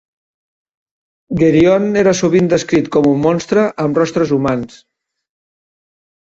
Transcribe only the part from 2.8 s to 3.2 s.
com